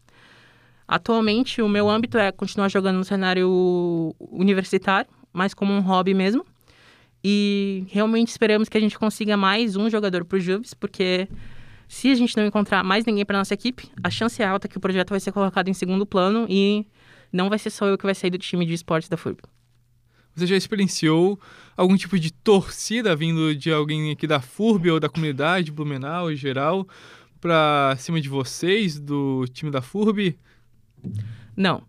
Atualmente, 0.89 1.61
o 1.61 1.69
meu 1.69 1.91
âmbito 1.91 2.17
é 2.17 2.33
continuar 2.33 2.71
jogando 2.71 2.97
no 2.97 3.05
cenário 3.05 4.15
universitário, 4.19 5.11
mais 5.35 5.53
como 5.53 5.73
um 5.73 5.81
hobby 5.81 6.15
mesmo. 6.15 6.47
E 7.23 7.85
realmente 7.89 8.29
esperamos 8.29 8.69
que 8.69 8.79
a 8.79 8.81
gente 8.81 8.99
consiga 8.99 9.37
mais 9.37 9.77
um 9.77 9.91
jogador 9.91 10.25
para 10.25 10.37
o 10.37 10.41
Jubes, 10.41 10.73
porque 10.75 11.29
se 11.89 12.11
a 12.11 12.15
gente 12.15 12.37
não 12.37 12.47
encontrar 12.47 12.85
mais 12.85 13.05
ninguém 13.05 13.25
para 13.25 13.39
nossa 13.39 13.55
equipe, 13.55 13.91
a 14.03 14.11
chance 14.11 14.41
é 14.43 14.47
alta 14.47 14.69
que 14.69 14.79
o 14.79 14.81
projeto 14.81 15.11
vai 15.11 15.21
ser 15.21 15.33
colocado 15.33 15.69
em 15.69 15.75
segundo 15.75 16.07
plano 16.07 16.47
e 16.49 16.87
não 17.33 17.49
vai 17.49 17.59
ser 17.59 17.71
só 17.71 17.87
eu 17.87 17.99
que 17.99 18.05
vai 18.05 18.15
sair 18.15 18.31
do 18.31 18.39
time 18.39 18.65
de 18.65 18.75
esportes 18.75 19.09
da 19.09 19.17
FURB. 19.17 19.41
Você 20.35 20.47
já 20.47 20.57
experienciou 20.57 21.39
algum 21.77 21.97
tipo 21.97 22.19
de 22.19 22.33
torcida 22.33 23.15
vindo 23.15 23.55
de 23.55 23.73
alguém 23.73 24.11
aqui 24.11 24.27
da 24.27 24.41
FURB 24.41 24.91
ou 24.91 25.01
da 25.01 25.09
comunidade 25.09 25.71
Blumenau 25.73 26.31
em 26.31 26.37
geral 26.37 26.87
para 27.41 27.95
cima 27.99 28.21
de 28.21 28.29
vocês, 28.29 28.99
do 28.99 29.47
time 29.53 29.71
da 29.71 29.81
FURB? 29.81 30.37
Não. 31.57 31.83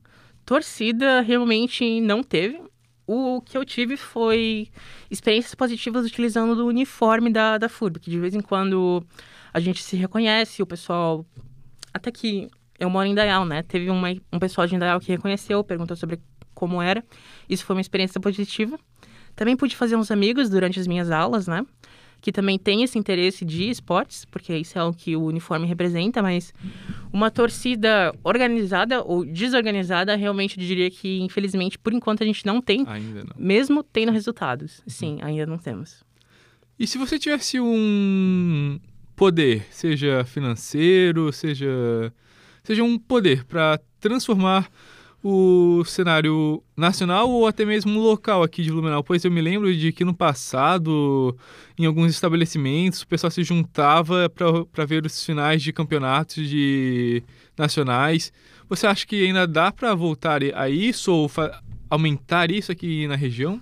Torcida 0.46 1.22
realmente 1.22 2.00
não 2.02 2.22
teve 2.22 2.62
o 3.08 3.42
que 3.42 3.58
eu 3.58 3.64
tive 3.64 3.98
foi 3.98 4.70
experiências 5.10 5.54
positivas 5.56 6.06
utilizando 6.06 6.60
o 6.60 6.68
uniforme 6.68 7.32
da, 7.32 7.58
da 7.58 7.70
FURB, 7.70 8.00
que 8.00 8.10
de 8.10 8.20
vez 8.20 8.34
em 8.34 8.42
quando 8.42 9.06
a 9.54 9.60
gente 9.60 9.84
se 9.84 9.96
reconhece, 9.96 10.62
o 10.62 10.66
pessoal. 10.66 11.26
Até 11.94 12.12
que 12.12 12.50
eu 12.80 12.90
moro 12.90 13.08
em 13.08 13.16
Dayal, 13.16 13.46
né? 13.46 13.64
Teve 13.64 13.90
uma, 13.90 14.10
um 14.32 14.40
pessoal 14.40 14.68
de 14.68 14.78
Dayal 14.78 15.00
que 15.00 15.12
reconheceu, 15.12 15.64
perguntou 15.64 15.96
sobre 15.96 16.20
como 16.54 16.82
era. 16.82 17.04
Isso 17.50 17.66
foi 17.66 17.76
uma 17.76 17.82
experiência 17.82 18.20
positiva. 18.20 18.78
Também 19.36 19.56
pude 19.56 19.76
fazer 19.76 19.96
uns 19.96 20.12
amigos 20.12 20.50
durante 20.50 20.80
as 20.80 20.88
minhas 20.88 21.12
aulas, 21.12 21.48
né? 21.48 21.66
Que 22.22 22.32
também 22.32 22.58
tem 22.58 22.84
esse 22.84 22.98
interesse 22.98 23.46
de 23.46 23.70
esportes, 23.70 24.26
porque 24.26 24.56
isso 24.58 24.80
é 24.80 24.84
o 24.84 24.94
que 24.94 25.16
o 25.16 25.24
uniforme 25.26 25.68
representa, 25.68 26.22
mas 26.22 26.54
uma 27.16 27.32
torcida 27.32 28.14
organizada 28.22 29.02
ou 29.02 29.24
desorganizada, 29.26 30.18
realmente 30.18 30.60
eu 30.60 30.66
diria 30.66 30.92
que, 30.92 31.22
infelizmente, 31.22 31.80
por 31.80 31.94
enquanto 31.94 32.22
a 32.22 32.26
gente 32.26 32.46
não 32.46 32.62
tem, 32.62 32.84
Ainda 32.86 33.24
não. 33.24 33.34
mesmo 33.38 33.82
tendo 33.82 34.12
resultados. 34.12 34.82
Sim, 34.86 35.20
ainda 35.22 35.46
não 35.46 35.58
temos. 35.58 36.04
E 36.78 36.86
se 36.86 36.98
você 36.98 37.18
tivesse 37.18 37.58
um 37.58 38.78
poder, 39.16 39.66
seja 39.72 40.26
financeiro, 40.26 41.32
seja 41.32 42.12
seja 42.62 42.84
um 42.84 42.98
poder 43.00 43.46
para 43.46 43.80
transformar 44.00 44.70
o 45.28 45.84
cenário 45.86 46.62
nacional 46.78 47.28
ou 47.28 47.48
até 47.48 47.66
mesmo 47.66 48.00
local 48.00 48.44
aqui 48.44 48.62
de 48.62 48.72
Blumenau, 48.72 49.04
pois 49.04 49.26
eu 49.26 49.32
me 49.32 49.42
lembro 49.42 49.76
de 49.76 49.92
que 49.92 50.06
no 50.06 50.14
passado, 50.14 51.36
em 51.80 51.88
alguns 51.88 52.12
estabelecimentos, 52.12 53.02
o 53.02 53.08
pessoal 53.08 53.32
se 53.32 53.42
juntava 53.44 54.30
para 54.30 54.86
ver 54.86 55.04
os 55.04 55.26
finais 55.26 55.64
de 55.64 55.74
campeonatos 55.74 56.48
de 56.48 57.24
nacionais. 57.58 58.32
Você 58.70 58.86
acha 58.86 59.04
que 59.08 59.26
ainda 59.26 59.48
dá 59.48 59.72
para 59.72 59.96
voltar 59.96 60.42
a 60.44 60.70
isso 60.70 61.12
ou 61.12 61.32
aumentar 61.90 62.52
isso 62.52 62.72
aqui 62.72 63.08
na 63.08 63.16
região? 63.16 63.60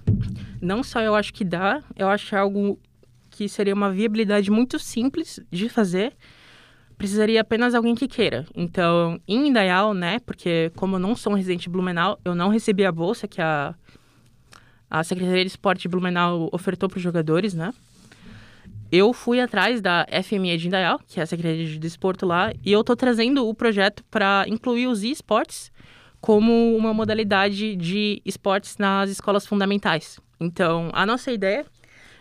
Não 0.61 0.83
só 0.83 0.99
eu 0.99 1.15
acho 1.15 1.33
que 1.33 1.45
dá, 1.45 1.81
eu 1.95 2.09
acho 2.09 2.35
algo 2.35 2.77
que 3.29 3.47
seria 3.47 3.73
uma 3.73 3.89
viabilidade 3.89 4.51
muito 4.51 4.77
simples 4.77 5.39
de 5.49 5.69
fazer 5.69 6.11
precisaria 7.03 7.41
apenas 7.41 7.75
alguém 7.75 7.93
que 7.95 8.07
queira. 8.07 8.45
Então, 8.55 9.19
em 9.27 9.49
Indaial, 9.49 9.93
né, 9.93 10.19
porque 10.25 10.71
como 10.77 10.95
eu 10.95 10.99
não 10.99 11.17
sou 11.17 11.33
um 11.33 11.35
residente 11.35 11.63
de 11.63 11.69
Blumenau, 11.69 12.17
eu 12.23 12.33
não 12.33 12.47
recebi 12.47 12.85
a 12.85 12.93
bolsa 12.93 13.27
que 13.27 13.41
a, 13.41 13.75
a 14.89 15.03
Secretaria 15.03 15.43
de 15.43 15.49
Esporte 15.49 15.81
de 15.81 15.89
Blumenau 15.89 16.47
ofertou 16.53 16.87
para 16.87 16.95
os 16.95 17.03
jogadores, 17.03 17.53
né? 17.53 17.73
Eu 18.89 19.11
fui 19.11 19.41
atrás 19.41 19.81
da 19.81 20.07
FME 20.23 20.55
de 20.55 20.67
Indaial, 20.67 20.97
que 21.05 21.19
é 21.19 21.23
a 21.23 21.25
Secretaria 21.25 21.65
de 21.65 21.77
Desporto 21.77 22.25
lá, 22.25 22.53
e 22.63 22.71
eu 22.71 22.79
estou 22.79 22.95
trazendo 22.95 23.45
o 23.49 23.53
projeto 23.53 24.01
para 24.09 24.45
incluir 24.47 24.87
os 24.87 25.03
esportes 25.03 25.73
como 26.21 26.73
uma 26.73 26.93
modalidade 26.93 27.75
de 27.75 28.21
esportes 28.23 28.77
nas 28.77 29.09
escolas 29.09 29.45
fundamentais. 29.45 30.21
Então, 30.39 30.89
a 30.93 31.05
nossa 31.05 31.33
ideia 31.33 31.65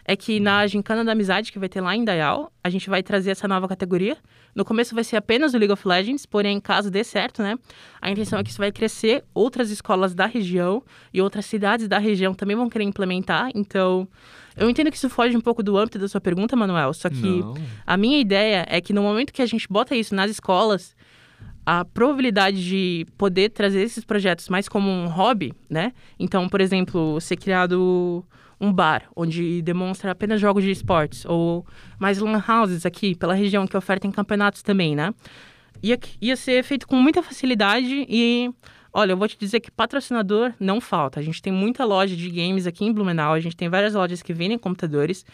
é 0.04 0.16
que 0.16 0.40
na 0.40 0.66
Gincana 0.66 1.04
da 1.04 1.12
Amizade, 1.12 1.52
que 1.52 1.58
vai 1.60 1.68
ter 1.68 1.80
lá 1.80 1.94
em 1.94 2.04
Dayal, 2.04 2.52
a 2.64 2.68
gente 2.68 2.90
vai 2.90 3.00
trazer 3.00 3.30
essa 3.30 3.46
nova 3.46 3.68
categoria. 3.68 4.16
No 4.54 4.64
começo 4.64 4.94
vai 4.94 5.02
ser 5.02 5.16
apenas 5.16 5.54
o 5.54 5.58
League 5.58 5.72
of 5.72 5.86
Legends, 5.88 6.26
porém, 6.26 6.60
caso 6.60 6.90
dê 6.90 7.02
certo, 7.02 7.42
né? 7.42 7.58
A 8.00 8.10
intenção 8.10 8.38
é 8.38 8.44
que 8.44 8.50
isso 8.50 8.58
vai 8.58 8.70
crescer, 8.70 9.24
outras 9.32 9.70
escolas 9.70 10.14
da 10.14 10.26
região 10.26 10.82
e 11.12 11.22
outras 11.22 11.46
cidades 11.46 11.88
da 11.88 11.98
região 11.98 12.34
também 12.34 12.54
vão 12.54 12.68
querer 12.68 12.84
implementar. 12.84 13.50
Então, 13.54 14.06
eu 14.56 14.68
entendo 14.68 14.90
que 14.90 14.96
isso 14.96 15.08
foge 15.08 15.36
um 15.36 15.40
pouco 15.40 15.62
do 15.62 15.76
âmbito 15.78 15.98
da 15.98 16.06
sua 16.06 16.20
pergunta, 16.20 16.54
Manuel, 16.54 16.92
só 16.92 17.08
que 17.08 17.40
Não. 17.40 17.54
a 17.86 17.96
minha 17.96 18.18
ideia 18.18 18.66
é 18.68 18.80
que 18.80 18.92
no 18.92 19.02
momento 19.02 19.32
que 19.32 19.40
a 19.40 19.46
gente 19.46 19.66
bota 19.68 19.96
isso 19.96 20.14
nas 20.14 20.30
escolas, 20.30 20.94
a 21.64 21.84
probabilidade 21.84 22.64
de 22.64 23.06
poder 23.16 23.50
trazer 23.50 23.82
esses 23.82 24.04
projetos 24.04 24.48
mais 24.48 24.68
como 24.68 24.90
um 24.90 25.06
hobby, 25.06 25.52
né? 25.70 25.92
Então, 26.18 26.48
por 26.48 26.60
exemplo, 26.60 27.20
ser 27.20 27.36
criado 27.36 28.24
um 28.60 28.72
bar 28.72 29.04
onde 29.16 29.60
demonstra 29.62 30.12
apenas 30.12 30.40
jogos 30.40 30.62
de 30.62 30.70
esportes, 30.70 31.24
ou 31.24 31.66
mais 31.98 32.18
lan 32.18 32.42
houses 32.48 32.86
aqui 32.86 33.14
pela 33.14 33.34
região 33.34 33.66
que 33.66 33.76
ofertem 33.76 34.10
campeonatos 34.10 34.62
também, 34.62 34.94
né? 34.94 35.12
Ia, 35.82 35.98
ia 36.20 36.36
ser 36.36 36.62
feito 36.62 36.86
com 36.86 36.96
muita 36.96 37.22
facilidade 37.22 38.06
e, 38.08 38.50
olha, 38.92 39.12
eu 39.12 39.16
vou 39.16 39.26
te 39.26 39.36
dizer 39.36 39.58
que 39.58 39.70
patrocinador 39.70 40.52
não 40.60 40.80
falta. 40.80 41.18
A 41.18 41.22
gente 41.22 41.42
tem 41.42 41.52
muita 41.52 41.84
loja 41.84 42.14
de 42.14 42.30
games 42.30 42.66
aqui 42.66 42.84
em 42.84 42.92
Blumenau, 42.92 43.32
a 43.32 43.40
gente 43.40 43.56
tem 43.56 43.68
várias 43.68 43.94
lojas 43.94 44.22
que 44.22 44.32
vendem 44.32 44.56
computadores 44.56 45.24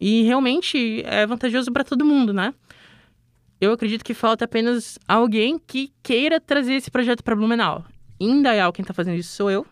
e 0.00 0.22
realmente 0.22 1.02
é 1.04 1.26
vantajoso 1.26 1.72
para 1.72 1.82
todo 1.82 2.04
mundo, 2.04 2.32
né? 2.32 2.54
Eu 3.60 3.72
acredito 3.72 4.04
que 4.04 4.14
falta 4.14 4.46
apenas 4.46 4.98
alguém 5.06 5.58
que 5.58 5.92
queira 6.02 6.40
trazer 6.40 6.74
esse 6.74 6.90
projeto 6.90 7.22
para 7.22 7.36
Blumenau. 7.36 7.84
Em 8.18 8.30
Indaial, 8.30 8.72
quem 8.72 8.82
está 8.82 8.94
fazendo 8.94 9.18
isso 9.18 9.34
sou 9.34 9.50
eu. 9.50 9.66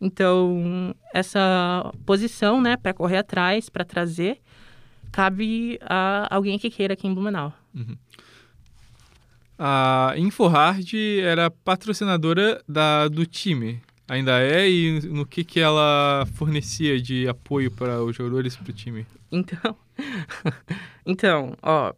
Então, 0.00 0.94
essa 1.12 1.92
posição, 2.06 2.60
né, 2.60 2.76
para 2.76 2.94
correr 2.94 3.18
atrás, 3.18 3.68
para 3.68 3.84
trazer, 3.84 4.40
cabe 5.10 5.78
a 5.82 6.32
alguém 6.34 6.58
que 6.58 6.70
queira 6.70 6.94
aqui 6.94 7.06
em 7.06 7.14
Blumenau. 7.14 7.52
Uhum. 7.74 7.96
A 9.58 10.14
InfoHard 10.16 11.20
era 11.20 11.50
patrocinadora 11.50 12.62
da, 12.68 13.06
do 13.08 13.24
time. 13.26 13.80
Ainda 14.08 14.40
é? 14.40 14.68
E 14.68 15.00
no 15.08 15.24
que, 15.24 15.44
que 15.44 15.60
ela 15.60 16.26
fornecia 16.34 17.00
de 17.00 17.28
apoio 17.28 17.70
para 17.70 18.02
os 18.02 18.16
jogadores 18.16 18.56
para 18.56 18.70
o 18.70 18.72
time? 18.72 19.06
Então, 19.30 19.76
então, 21.06 21.56
ó, 21.62 21.92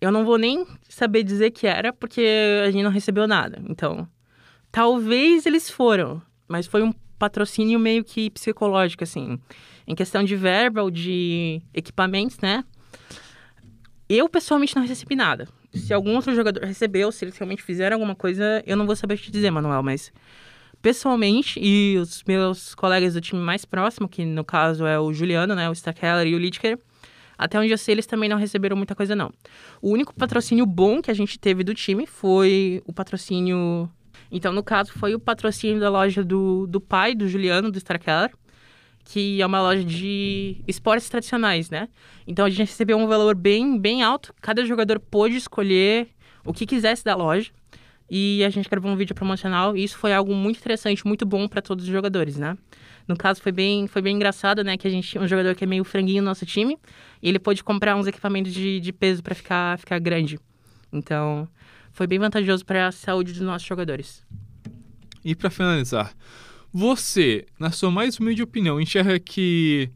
eu 0.00 0.10
não 0.10 0.24
vou 0.24 0.38
nem 0.38 0.66
saber 0.88 1.22
dizer 1.22 1.50
que 1.50 1.66
era 1.66 1.92
porque 1.92 2.26
a 2.64 2.70
gente 2.70 2.84
não 2.84 2.90
recebeu 2.90 3.26
nada. 3.26 3.62
Então, 3.68 4.08
talvez 4.70 5.46
eles 5.46 5.70
foram, 5.70 6.20
mas 6.46 6.66
foi 6.66 6.82
um 6.82 6.92
patrocínio 7.18 7.78
meio 7.78 8.04
que 8.04 8.30
psicológico, 8.30 9.04
assim. 9.04 9.38
Em 9.86 9.94
questão 9.94 10.22
de 10.22 10.36
verba 10.36 10.82
ou 10.82 10.90
de 10.90 11.62
equipamentos, 11.72 12.38
né? 12.38 12.64
Eu, 14.08 14.28
pessoalmente, 14.28 14.76
não 14.76 14.86
recebi 14.86 15.16
nada. 15.16 15.48
Se 15.74 15.92
algum 15.92 16.14
outro 16.14 16.34
jogador 16.34 16.64
recebeu, 16.64 17.10
se 17.10 17.24
eles 17.24 17.36
realmente 17.36 17.62
fizeram 17.62 17.96
alguma 17.96 18.14
coisa, 18.14 18.62
eu 18.66 18.76
não 18.76 18.86
vou 18.86 18.94
saber 18.94 19.16
te 19.18 19.30
dizer, 19.30 19.50
Manuel, 19.50 19.82
mas... 19.82 20.12
Pessoalmente, 20.82 21.58
e 21.60 21.96
os 21.98 22.22
meus 22.24 22.74
colegas 22.74 23.14
do 23.14 23.20
time 23.20 23.40
mais 23.40 23.64
próximo, 23.64 24.08
que 24.08 24.24
no 24.24 24.44
caso 24.44 24.86
é 24.86 25.00
o 25.00 25.12
Juliano, 25.12 25.54
né? 25.54 25.68
O 25.68 25.74
Stakeller 25.74 26.26
e 26.26 26.34
o 26.34 26.38
Lidker, 26.38 26.78
até 27.38 27.58
onde 27.58 27.70
eu 27.70 27.78
sei, 27.78 27.94
eles 27.94 28.06
também 28.06 28.28
não 28.28 28.36
receberam 28.36 28.76
muita 28.76 28.94
coisa, 28.94 29.14
não. 29.14 29.30
O 29.80 29.90
único 29.90 30.14
patrocínio 30.14 30.66
bom 30.66 31.00
que 31.02 31.10
a 31.10 31.14
gente 31.14 31.38
teve 31.38 31.62
do 31.62 31.74
time 31.74 32.06
foi 32.06 32.82
o 32.86 32.92
patrocínio 32.92 33.90
então, 34.30 34.52
no 34.52 34.62
caso, 34.62 34.92
foi 34.92 35.14
o 35.14 35.20
patrocínio 35.20 35.80
da 35.80 35.88
loja 35.88 36.24
do, 36.24 36.66
do 36.66 36.80
pai, 36.80 37.14
do 37.14 37.28
Juliano, 37.28 37.70
do 37.70 37.78
Starkeller, 37.78 38.32
que 39.04 39.40
é 39.40 39.46
uma 39.46 39.60
loja 39.60 39.84
de 39.84 40.62
esportes 40.66 41.08
tradicionais, 41.08 41.70
né? 41.70 41.88
Então, 42.26 42.44
a 42.44 42.50
gente 42.50 42.60
recebeu 42.60 42.96
um 42.98 43.06
valor 43.06 43.36
bem, 43.36 43.78
bem 43.78 44.02
alto. 44.02 44.34
Cada 44.40 44.64
jogador 44.64 44.98
pôde 44.98 45.36
escolher 45.36 46.08
o 46.44 46.52
que 46.52 46.66
quisesse 46.66 47.04
da 47.04 47.14
loja. 47.14 47.52
E 48.08 48.44
a 48.44 48.50
gente 48.50 48.68
gravou 48.68 48.90
um 48.90 48.96
vídeo 48.96 49.14
promocional 49.14 49.76
e 49.76 49.82
isso 49.82 49.98
foi 49.98 50.12
algo 50.12 50.32
muito 50.32 50.58
interessante, 50.58 51.04
muito 51.04 51.26
bom 51.26 51.48
para 51.48 51.60
todos 51.60 51.84
os 51.84 51.90
jogadores, 51.90 52.36
né? 52.36 52.56
No 53.06 53.16
caso, 53.16 53.40
foi 53.40 53.52
bem, 53.52 53.86
foi 53.86 54.02
bem 54.02 54.16
engraçado, 54.16 54.64
né? 54.64 54.76
Que 54.76 54.86
a 54.86 54.90
gente 54.90 55.18
um 55.18 55.28
jogador 55.28 55.54
que 55.54 55.64
é 55.64 55.66
meio 55.66 55.84
franguinho 55.84 56.22
no 56.22 56.28
nosso 56.28 56.44
time 56.44 56.76
e 57.22 57.28
ele 57.28 57.38
pôde 57.38 57.62
comprar 57.62 57.96
uns 57.96 58.06
equipamentos 58.06 58.52
de, 58.52 58.80
de 58.80 58.92
peso 58.92 59.22
para 59.22 59.34
ficar, 59.34 59.78
ficar 59.78 59.98
grande. 59.98 60.38
Então, 60.92 61.48
foi 61.92 62.06
bem 62.06 62.18
vantajoso 62.18 62.64
para 62.64 62.88
a 62.88 62.92
saúde 62.92 63.32
dos 63.32 63.42
nossos 63.42 63.66
jogadores. 63.66 64.24
E 65.24 65.34
para 65.34 65.50
finalizar, 65.50 66.12
você, 66.72 67.46
na 67.58 67.70
sua 67.70 67.90
mais 67.90 68.18
humilde 68.18 68.42
opinião, 68.42 68.80
enxerga 68.80 69.18
que 69.18 69.90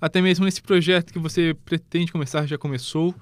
até 0.00 0.22
mesmo 0.22 0.44
nesse 0.44 0.62
projeto 0.62 1.12
que 1.12 1.18
você 1.18 1.54
pretende 1.64 2.10
começar, 2.10 2.46
já 2.46 2.56
começou, 2.56 3.14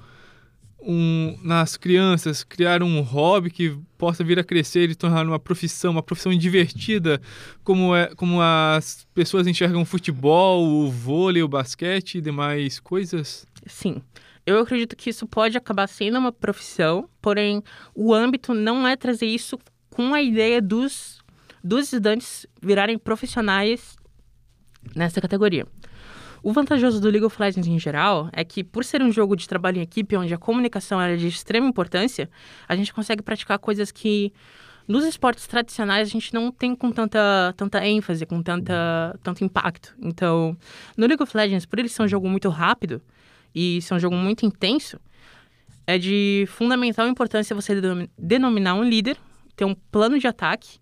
um, 0.80 1.36
nas 1.42 1.76
crianças, 1.76 2.44
criar 2.44 2.82
um 2.82 3.00
hobby 3.00 3.50
que 3.50 3.76
possa 3.96 4.22
vir 4.22 4.38
a 4.38 4.44
crescer 4.44 4.90
e 4.90 4.94
tornar 4.94 5.26
uma 5.26 5.38
profissão, 5.38 5.90
uma 5.92 6.02
profissão 6.02 6.36
divertida, 6.36 7.20
como, 7.64 7.94
é, 7.94 8.14
como 8.14 8.40
as 8.40 9.06
pessoas 9.14 9.46
enxergam 9.46 9.82
o 9.82 9.84
futebol, 9.84 10.64
o 10.64 10.90
vôlei, 10.90 11.42
o 11.42 11.48
basquete 11.48 12.18
e 12.18 12.20
demais 12.20 12.78
coisas? 12.78 13.46
Sim. 13.66 14.00
Eu 14.46 14.60
acredito 14.60 14.96
que 14.96 15.10
isso 15.10 15.26
pode 15.26 15.58
acabar 15.58 15.86
sendo 15.86 16.18
uma 16.18 16.32
profissão, 16.32 17.08
porém 17.20 17.62
o 17.94 18.14
âmbito 18.14 18.54
não 18.54 18.86
é 18.86 18.96
trazer 18.96 19.26
isso 19.26 19.58
com 19.90 20.14
a 20.14 20.22
ideia 20.22 20.62
dos, 20.62 21.18
dos 21.62 21.84
estudantes 21.84 22.46
virarem 22.62 22.96
profissionais 22.96 23.96
nessa 24.94 25.20
categoria. 25.20 25.66
O 26.42 26.52
vantajoso 26.52 27.00
do 27.00 27.08
League 27.08 27.24
of 27.24 27.40
Legends 27.40 27.66
em 27.66 27.78
geral 27.78 28.28
é 28.32 28.44
que, 28.44 28.62
por 28.62 28.84
ser 28.84 29.02
um 29.02 29.10
jogo 29.10 29.36
de 29.36 29.48
trabalho 29.48 29.78
em 29.78 29.82
equipe, 29.82 30.16
onde 30.16 30.32
a 30.32 30.38
comunicação 30.38 31.00
é 31.00 31.16
de 31.16 31.26
extrema 31.26 31.66
importância, 31.66 32.30
a 32.68 32.76
gente 32.76 32.92
consegue 32.92 33.22
praticar 33.22 33.58
coisas 33.58 33.90
que 33.90 34.32
nos 34.86 35.04
esportes 35.04 35.46
tradicionais 35.46 36.08
a 36.08 36.10
gente 36.10 36.32
não 36.32 36.50
tem 36.50 36.74
com 36.74 36.90
tanta, 36.90 37.52
tanta 37.56 37.86
ênfase, 37.86 38.24
com 38.24 38.42
tanta, 38.42 39.18
tanto 39.22 39.44
impacto. 39.44 39.94
Então, 40.00 40.56
no 40.96 41.06
League 41.06 41.22
of 41.22 41.36
Legends, 41.36 41.66
por 41.66 41.78
ele 41.78 41.88
ser 41.88 42.02
um 42.02 42.08
jogo 42.08 42.28
muito 42.28 42.48
rápido, 42.48 43.02
e 43.54 43.80
ser 43.82 43.94
um 43.94 43.98
jogo 43.98 44.16
muito 44.16 44.46
intenso, 44.46 45.00
é 45.86 45.98
de 45.98 46.46
fundamental 46.48 47.08
importância 47.08 47.56
você 47.56 47.80
denominar 48.16 48.74
um 48.74 48.84
líder, 48.84 49.16
ter 49.56 49.64
um 49.64 49.74
plano 49.74 50.18
de 50.18 50.26
ataque 50.26 50.78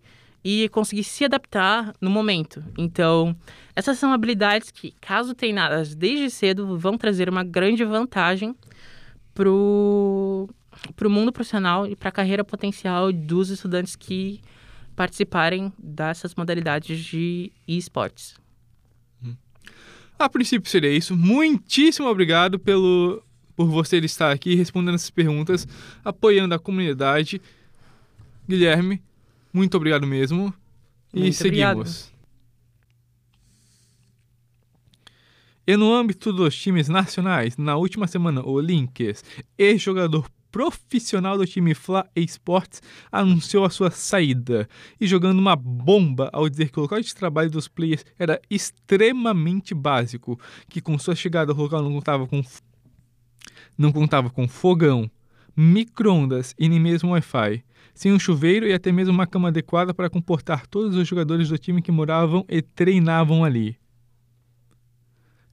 e 0.49 0.69
conseguir 0.69 1.03
se 1.03 1.25
adaptar 1.25 1.93
no 1.99 2.09
momento. 2.09 2.63
Então, 2.77 3.35
essas 3.75 3.99
são 3.99 4.13
habilidades 4.13 4.71
que, 4.71 4.93
caso 5.01 5.35
treinadas 5.35 5.93
desde 5.93 6.29
cedo, 6.29 6.77
vão 6.77 6.97
trazer 6.97 7.27
uma 7.27 7.43
grande 7.43 7.83
vantagem 7.83 8.55
para 9.33 9.49
o 9.49 10.47
mundo 11.09 11.33
profissional 11.33 11.85
e 11.85 11.97
para 11.97 12.07
a 12.07 12.13
carreira 12.13 12.45
potencial 12.45 13.11
dos 13.11 13.49
estudantes 13.49 13.97
que 13.97 14.39
participarem 14.95 15.73
dessas 15.77 16.33
modalidades 16.33 16.97
de 17.03 17.51
esportes. 17.67 18.39
A 20.17 20.29
princípio 20.29 20.71
seria 20.71 20.95
isso. 20.95 21.13
Muitíssimo 21.13 22.07
obrigado 22.07 22.57
pelo, 22.57 23.21
por 23.53 23.67
você 23.67 23.97
estar 23.97 24.31
aqui 24.31 24.55
respondendo 24.55 24.95
essas 24.95 25.09
perguntas, 25.09 25.67
apoiando 26.05 26.55
a 26.55 26.59
comunidade. 26.59 27.41
Guilherme, 28.47 29.01
muito 29.53 29.77
obrigado 29.77 30.05
mesmo. 30.05 30.53
E 31.13 31.19
Muito 31.21 31.35
seguimos. 31.35 31.71
obrigado. 31.71 32.17
E 35.65 35.75
no 35.75 35.93
âmbito 35.93 36.31
dos 36.31 36.55
times 36.55 36.87
nacionais, 36.87 37.57
na 37.57 37.75
última 37.75 38.07
semana, 38.07 38.41
o 38.41 38.59
Linkers, 38.59 39.23
ex-jogador 39.57 40.29
profissional 40.49 41.37
do 41.37 41.45
time 41.45 41.73
Fla 41.73 42.09
Esportes, 42.15 42.81
anunciou 43.11 43.65
a 43.65 43.69
sua 43.69 43.91
saída 43.91 44.67
e 44.99 45.05
jogando 45.05 45.39
uma 45.39 45.55
bomba 45.57 46.29
ao 46.31 46.47
dizer 46.47 46.69
que 46.69 46.79
o 46.79 46.83
local 46.83 47.01
de 47.01 47.13
trabalho 47.13 47.51
dos 47.51 47.67
players 47.67 48.05
era 48.17 48.41
extremamente 48.49 49.73
básico, 49.73 50.39
que 50.69 50.79
com 50.79 50.97
sua 50.97 51.15
chegada 51.15 51.51
o 51.51 51.57
local 51.57 51.83
não 51.83 51.91
contava 51.91 52.25
com 52.25 52.41
não 53.77 53.91
contava 53.91 54.29
com 54.29 54.47
fogão, 54.47 55.11
micro-ondas 55.55 56.55
e 56.57 56.67
nem 56.69 56.79
mesmo 56.79 57.11
Wi-Fi, 57.11 57.63
sem 57.97 58.13
um 58.13 58.19
chuveiro 58.19 58.67
e 58.67 58.73
até 58.73 58.91
mesmo 58.91 59.11
uma 59.11 59.25
cama 59.25 59.47
adequada 59.47 59.91
para 59.91 60.09
comportar 60.09 60.67
todos 60.67 60.95
os 60.95 61.07
jogadores 61.07 61.49
do 61.49 61.57
time 61.57 61.81
que 61.81 61.91
moravam 61.91 62.45
e 62.47 62.61
treinavam 62.61 63.43
ali. 63.43 63.75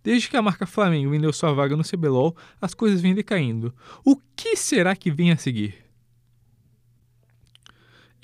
Desde 0.03 0.29
que 0.29 0.37
a 0.37 0.43
marca 0.43 0.67
Flamengo 0.67 1.11
vendeu 1.11 1.33
sua 1.33 1.55
vaga 1.55 1.75
no 1.75 1.83
CBLOL, 1.83 2.37
as 2.61 2.75
coisas 2.75 3.01
vêm 3.01 3.15
decaindo. 3.15 3.75
O 4.05 4.17
que 4.37 4.57
será 4.57 4.95
que 4.95 5.11
vem 5.11 5.33
a 5.33 5.37
seguir? 5.39 5.84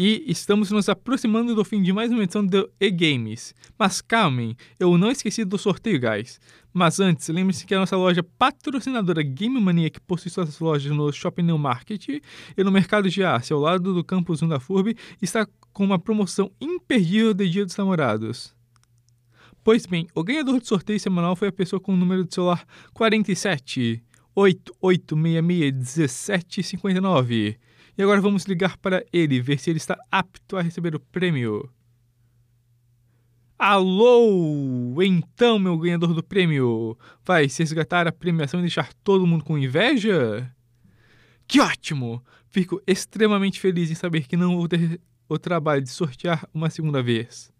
E 0.02 0.24
estamos 0.26 0.70
nos 0.70 0.88
aproximando 0.88 1.54
do 1.54 1.62
fim 1.62 1.82
de 1.82 1.92
mais 1.92 2.10
uma 2.10 2.22
edição 2.22 2.42
do 2.42 2.72
E-Games. 2.80 3.54
Mas 3.78 4.00
calmem, 4.00 4.56
eu 4.78 4.96
não 4.96 5.10
esqueci 5.10 5.44
do 5.44 5.58
sorteio, 5.58 6.00
guys. 6.00 6.40
Mas 6.72 6.98
antes, 7.00 7.28
lembre-se 7.28 7.66
que 7.66 7.74
a 7.74 7.80
nossa 7.80 7.98
loja 7.98 8.22
patrocinadora 8.22 9.22
Game 9.22 9.60
Mania, 9.60 9.90
que 9.90 10.00
possui 10.00 10.30
suas 10.30 10.58
lojas 10.58 10.90
no 10.90 11.12
Shopping 11.12 11.42
New 11.42 11.58
Market 11.58 12.08
e 12.08 12.22
no 12.64 12.72
Mercado 12.72 13.10
de 13.10 13.22
Aço, 13.22 13.52
ao 13.52 13.60
lado 13.60 13.92
do 13.92 14.02
campus 14.02 14.40
1 14.40 14.48
da 14.48 14.58
FURB, 14.58 14.96
está 15.20 15.46
com 15.70 15.84
uma 15.84 15.98
promoção 15.98 16.50
imperdível 16.58 17.34
de 17.34 17.50
Dia 17.50 17.66
dos 17.66 17.76
Namorados. 17.76 18.54
Pois 19.62 19.84
bem, 19.84 20.06
o 20.14 20.24
ganhador 20.24 20.58
do 20.60 20.66
sorteio 20.66 20.98
semanal 20.98 21.36
foi 21.36 21.48
a 21.48 21.52
pessoa 21.52 21.78
com 21.78 21.92
o 21.92 21.96
número 21.98 22.24
de 22.24 22.34
celular 22.34 22.64
47 22.94 24.02
8866 24.34 25.98
1759. 25.98 27.58
E 28.00 28.02
agora 28.02 28.18
vamos 28.18 28.44
ligar 28.44 28.78
para 28.78 29.04
ele, 29.12 29.42
ver 29.42 29.58
se 29.58 29.68
ele 29.68 29.76
está 29.76 29.94
apto 30.10 30.56
a 30.56 30.62
receber 30.62 30.94
o 30.94 30.98
prêmio. 30.98 31.70
Alô! 33.58 35.02
Então, 35.02 35.58
meu 35.58 35.76
ganhador 35.76 36.14
do 36.14 36.22
prêmio, 36.22 36.96
vai 37.22 37.46
se 37.46 37.62
resgatar 37.62 38.08
a 38.08 38.12
premiação 38.12 38.60
e 38.60 38.62
deixar 38.62 38.94
todo 39.04 39.26
mundo 39.26 39.44
com 39.44 39.58
inveja? 39.58 40.50
Que 41.46 41.60
ótimo! 41.60 42.24
Fico 42.48 42.80
extremamente 42.86 43.60
feliz 43.60 43.90
em 43.90 43.94
saber 43.94 44.26
que 44.26 44.34
não 44.34 44.56
vou 44.56 44.66
ter 44.66 44.98
o 45.28 45.38
trabalho 45.38 45.82
de 45.82 45.90
sortear 45.90 46.48
uma 46.54 46.70
segunda 46.70 47.02
vez. 47.02 47.52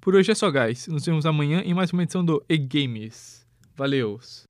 Por 0.00 0.16
hoje 0.16 0.32
é 0.32 0.34
só, 0.34 0.50
guys. 0.50 0.88
Nos 0.88 1.06
vemos 1.06 1.24
amanhã 1.24 1.62
em 1.64 1.74
mais 1.74 1.92
uma 1.92 2.02
edição 2.02 2.24
do 2.24 2.44
E-Games. 2.48 3.46
Valeus! 3.76 4.46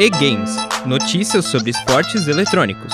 E-Games 0.00 0.56
Notícias 0.86 1.44
sobre 1.44 1.72
esportes 1.72 2.26
eletrônicos. 2.26 2.90